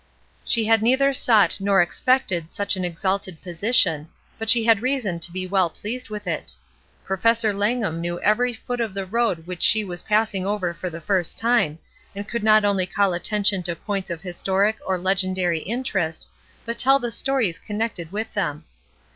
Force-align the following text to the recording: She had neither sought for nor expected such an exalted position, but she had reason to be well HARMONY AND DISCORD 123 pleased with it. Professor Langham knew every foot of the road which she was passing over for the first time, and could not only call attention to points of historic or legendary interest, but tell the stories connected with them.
She 0.43 0.65
had 0.65 0.81
neither 0.81 1.13
sought 1.13 1.53
for 1.53 1.63
nor 1.63 1.79
expected 1.79 2.49
such 2.51 2.75
an 2.75 2.83
exalted 2.83 3.39
position, 3.43 4.07
but 4.39 4.49
she 4.49 4.63
had 4.63 4.81
reason 4.81 5.19
to 5.19 5.31
be 5.31 5.45
well 5.45 5.69
HARMONY 5.69 5.77
AND 5.77 5.83
DISCORD 6.01 6.11
123 6.25 6.57
pleased 6.57 6.57
with 6.57 6.57
it. 6.57 7.05
Professor 7.05 7.53
Langham 7.53 8.01
knew 8.01 8.19
every 8.21 8.51
foot 8.51 8.81
of 8.81 8.95
the 8.95 9.05
road 9.05 9.45
which 9.45 9.61
she 9.61 9.83
was 9.83 10.01
passing 10.01 10.47
over 10.47 10.73
for 10.73 10.89
the 10.89 11.01
first 11.01 11.37
time, 11.37 11.77
and 12.15 12.27
could 12.27 12.41
not 12.43 12.65
only 12.65 12.87
call 12.87 13.13
attention 13.13 13.61
to 13.61 13.75
points 13.75 14.09
of 14.09 14.21
historic 14.23 14.77
or 14.87 14.97
legendary 14.97 15.59
interest, 15.59 16.27
but 16.65 16.79
tell 16.79 16.97
the 16.97 17.11
stories 17.11 17.59
connected 17.59 18.11
with 18.11 18.33
them. 18.33 18.63